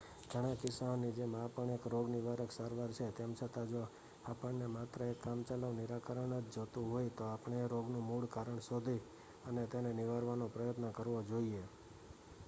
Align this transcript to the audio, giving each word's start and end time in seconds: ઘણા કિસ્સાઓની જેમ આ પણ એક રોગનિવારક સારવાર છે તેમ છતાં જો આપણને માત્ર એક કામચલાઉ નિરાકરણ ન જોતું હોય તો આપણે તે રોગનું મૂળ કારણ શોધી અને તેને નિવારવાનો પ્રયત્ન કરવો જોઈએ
ઘણા 0.29 0.55
કિસ્સાઓની 0.55 1.09
જેમ 1.11 1.33
આ 1.35 1.49
પણ 1.49 1.73
એક 1.73 1.83
રોગનિવારક 1.87 2.51
સારવાર 2.53 2.91
છે 2.91 3.07
તેમ 3.11 3.31
છતાં 3.33 3.67
જો 3.69 3.83
આપણને 4.25 4.67
માત્ર 4.67 4.99
એક 5.03 5.19
કામચલાઉ 5.19 5.73
નિરાકરણ 5.73 6.33
ન 6.35 6.49
જોતું 6.49 6.85
હોય 6.85 7.11
તો 7.11 7.23
આપણે 7.25 7.57
તે 7.57 7.67
રોગનું 7.67 8.03
મૂળ 8.03 8.25
કારણ 8.27 8.61
શોધી 8.61 9.01
અને 9.45 9.63
તેને 9.67 9.91
નિવારવાનો 9.93 10.45
પ્રયત્ન 10.49 10.85
કરવો 10.91 11.19
જોઈએ 11.23 11.63